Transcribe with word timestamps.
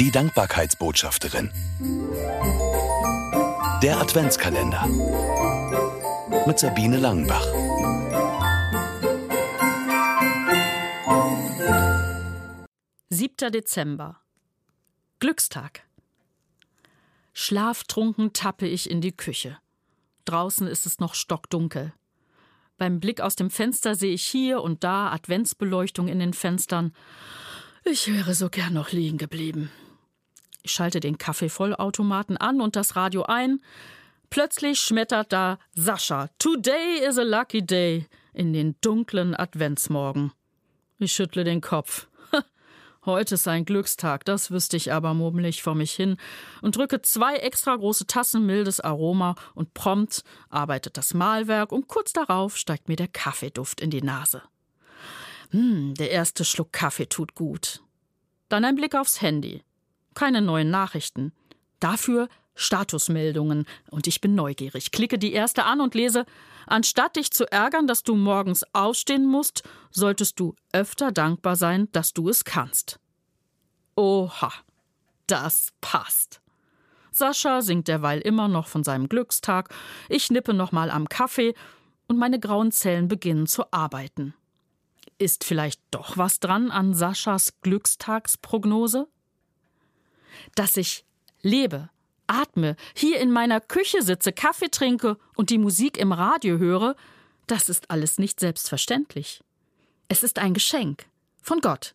Die 0.00 0.12
Dankbarkeitsbotschafterin. 0.12 1.50
Der 3.82 3.98
Adventskalender. 4.00 4.86
Mit 6.46 6.60
Sabine 6.60 6.98
Langenbach. 6.98 7.44
Siebter 13.10 13.50
Dezember. 13.50 14.20
Glückstag. 15.18 15.82
Schlaftrunken 17.32 18.32
tappe 18.32 18.68
ich 18.68 18.88
in 18.88 19.00
die 19.00 19.16
Küche. 19.16 19.58
Draußen 20.26 20.68
ist 20.68 20.86
es 20.86 21.00
noch 21.00 21.16
stockdunkel. 21.16 21.92
Beim 22.76 23.00
Blick 23.00 23.20
aus 23.20 23.34
dem 23.34 23.50
Fenster 23.50 23.96
sehe 23.96 24.14
ich 24.14 24.24
hier 24.24 24.62
und 24.62 24.84
da 24.84 25.10
Adventsbeleuchtung 25.10 26.06
in 26.06 26.20
den 26.20 26.34
Fenstern. 26.34 26.92
Ich 27.82 28.06
wäre 28.06 28.34
so 28.34 28.48
gern 28.48 28.74
noch 28.74 28.92
liegen 28.92 29.18
geblieben. 29.18 29.72
Ich 30.68 30.74
schalte 30.74 31.00
den 31.00 31.16
Kaffeevollautomaten 31.16 32.36
an 32.36 32.60
und 32.60 32.76
das 32.76 32.94
Radio 32.94 33.22
ein. 33.22 33.62
Plötzlich 34.28 34.78
schmettert 34.78 35.32
da 35.32 35.58
Sascha. 35.74 36.28
Today 36.38 37.02
is 37.08 37.16
a 37.16 37.22
lucky 37.22 37.64
day 37.64 38.06
in 38.34 38.52
den 38.52 38.76
dunklen 38.82 39.34
Adventsmorgen. 39.34 40.30
Ich 40.98 41.12
schüttle 41.12 41.44
den 41.44 41.62
Kopf. 41.62 42.06
Heute 43.06 43.36
ist 43.36 43.48
ein 43.48 43.64
Glückstag, 43.64 44.26
das 44.26 44.50
wüsste 44.50 44.76
ich 44.76 44.92
aber, 44.92 45.14
murmel 45.14 45.46
ich 45.46 45.62
vor 45.62 45.74
mich 45.74 45.92
hin 45.92 46.18
und 46.60 46.76
drücke 46.76 47.00
zwei 47.00 47.36
extra 47.36 47.74
große 47.74 48.06
Tassen 48.06 48.44
mildes 48.44 48.78
Aroma 48.78 49.36
und 49.54 49.72
prompt 49.72 50.22
arbeitet 50.50 50.98
das 50.98 51.14
Mahlwerk 51.14 51.72
und 51.72 51.88
kurz 51.88 52.12
darauf 52.12 52.58
steigt 52.58 52.88
mir 52.88 52.96
der 52.96 53.08
Kaffeeduft 53.08 53.80
in 53.80 53.88
die 53.88 54.02
Nase. 54.02 54.42
Hm, 55.48 55.94
der 55.94 56.10
erste 56.10 56.44
Schluck 56.44 56.74
Kaffee 56.74 57.06
tut 57.06 57.34
gut. 57.34 57.80
Dann 58.50 58.66
ein 58.66 58.76
Blick 58.76 58.94
aufs 58.94 59.22
Handy. 59.22 59.62
Keine 60.18 60.42
neuen 60.42 60.68
Nachrichten. 60.68 61.32
Dafür 61.78 62.28
Statusmeldungen 62.56 63.66
und 63.88 64.08
ich 64.08 64.20
bin 64.20 64.34
neugierig. 64.34 64.90
Klicke 64.90 65.16
die 65.16 65.32
erste 65.32 65.64
an 65.64 65.80
und 65.80 65.94
lese: 65.94 66.26
Anstatt 66.66 67.14
dich 67.14 67.30
zu 67.30 67.44
ärgern, 67.52 67.86
dass 67.86 68.02
du 68.02 68.16
morgens 68.16 68.64
aufstehen 68.72 69.26
musst, 69.26 69.62
solltest 69.92 70.40
du 70.40 70.56
öfter 70.72 71.12
dankbar 71.12 71.54
sein, 71.54 71.86
dass 71.92 72.14
du 72.14 72.28
es 72.28 72.42
kannst. 72.42 72.98
Oha, 73.94 74.52
das 75.28 75.68
passt. 75.80 76.40
Sascha 77.12 77.62
singt 77.62 77.86
derweil 77.86 78.20
immer 78.20 78.48
noch 78.48 78.66
von 78.66 78.82
seinem 78.82 79.08
Glückstag. 79.08 79.72
Ich 80.08 80.32
nippe 80.32 80.52
nochmal 80.52 80.90
am 80.90 81.08
Kaffee 81.08 81.54
und 82.08 82.18
meine 82.18 82.40
grauen 82.40 82.72
Zellen 82.72 83.06
beginnen 83.06 83.46
zu 83.46 83.72
arbeiten. 83.72 84.34
Ist 85.16 85.44
vielleicht 85.44 85.80
doch 85.92 86.16
was 86.16 86.40
dran 86.40 86.72
an 86.72 86.92
Saschas 86.92 87.60
Glückstagsprognose? 87.60 89.06
Dass 90.54 90.76
ich 90.76 91.04
lebe, 91.42 91.90
atme, 92.26 92.76
hier 92.94 93.20
in 93.20 93.30
meiner 93.30 93.60
Küche 93.60 94.02
sitze, 94.02 94.32
Kaffee 94.32 94.70
trinke 94.70 95.16
und 95.36 95.50
die 95.50 95.58
Musik 95.58 95.96
im 95.96 96.12
Radio 96.12 96.58
höre, 96.58 96.96
das 97.46 97.68
ist 97.68 97.90
alles 97.90 98.18
nicht 98.18 98.40
selbstverständlich. 98.40 99.42
Es 100.08 100.22
ist 100.22 100.38
ein 100.38 100.54
Geschenk 100.54 101.06
von 101.42 101.60
Gott, 101.60 101.94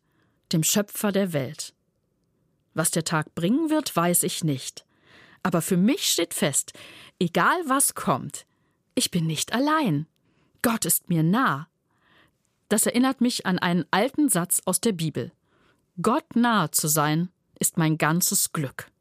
dem 0.52 0.64
Schöpfer 0.64 1.12
der 1.12 1.34
Welt. 1.34 1.74
Was 2.74 2.92
der 2.92 3.04
Tag 3.04 3.36
bringen 3.36 3.70
wird, 3.70 3.96
weiß 3.96 4.24
ich 4.24 4.44
nicht. 4.44 4.86
Aber 5.44 5.62
für 5.62 5.78
mich 5.78 6.10
steht 6.10 6.34
fest, 6.34 6.74
egal 7.20 7.58
was 7.66 7.96
kommt, 7.96 8.46
ich 8.96 9.12
bin 9.12 9.28
nicht 9.28 9.54
allein. 9.54 10.08
Gott 10.62 10.86
ist 10.86 11.10
mir 11.10 11.24
nah. 11.24 11.68
Das 12.70 12.86
erinnert 12.86 13.22
mich 13.22 13.46
an 13.46 13.60
einen 13.60 13.86
alten 13.92 14.30
Satz 14.30 14.62
aus 14.66 14.80
der 14.80 14.94
Bibel. 14.94 15.32
Gott 16.02 16.36
nahe 16.36 16.72
zu 16.72 16.88
sein, 16.88 17.30
ist 17.64 17.78
mein 17.78 17.98
ganzes 17.98 18.52
Glück. 18.52 18.92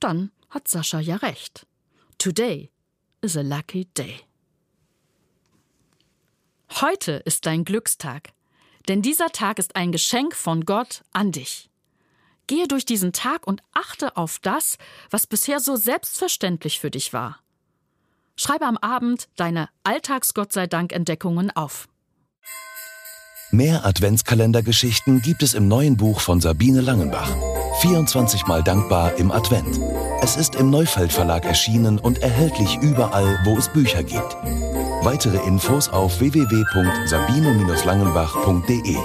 Dann 0.00 0.30
hat 0.48 0.68
Sascha 0.68 1.00
ja 1.00 1.16
recht. 1.16 1.66
Today 2.16 2.70
is 3.20 3.36
a 3.36 3.42
lucky 3.42 3.84
day. 3.94 4.20
Heute 6.80 7.12
ist 7.26 7.44
dein 7.44 7.66
Glückstag, 7.66 8.32
denn 8.88 9.02
dieser 9.02 9.28
Tag 9.32 9.58
ist 9.58 9.76
ein 9.76 9.92
Geschenk 9.92 10.34
von 10.34 10.64
Gott 10.64 11.02
an 11.12 11.30
dich. 11.30 11.68
Gehe 12.46 12.68
durch 12.68 12.86
diesen 12.86 13.12
Tag 13.12 13.46
und 13.46 13.60
achte 13.74 14.16
auf 14.16 14.38
das, 14.38 14.78
was 15.10 15.26
bisher 15.26 15.60
so 15.60 15.76
selbstverständlich 15.76 16.80
für 16.80 16.90
dich 16.90 17.12
war. 17.12 17.40
Schreibe 18.36 18.64
am 18.64 18.78
Abend 18.78 19.28
deine 19.36 19.68
Alltags-Gott 19.82 20.54
sei 20.54 20.66
Dank 20.66 20.92
Entdeckungen 20.92 21.50
auf. 21.50 21.86
Mehr 23.50 23.84
Adventskalendergeschichten 23.84 25.20
gibt 25.20 25.42
es 25.42 25.52
im 25.52 25.68
neuen 25.68 25.98
Buch 25.98 26.20
von 26.20 26.40
Sabine 26.40 26.80
Langenbach. 26.80 27.53
24 27.80 28.46
Mal 28.46 28.62
dankbar 28.62 29.14
im 29.16 29.30
Advent. 29.30 29.78
Es 30.22 30.36
ist 30.36 30.54
im 30.54 30.70
Neufeld 30.70 31.12
Verlag 31.12 31.44
erschienen 31.44 31.98
und 31.98 32.22
erhältlich 32.22 32.78
überall, 32.80 33.38
wo 33.44 33.58
es 33.58 33.68
Bücher 33.68 34.02
gibt. 34.02 34.36
Weitere 35.02 35.36
Infos 35.46 35.88
auf 35.88 36.20
www.sabine-langenbach.de 36.20 38.96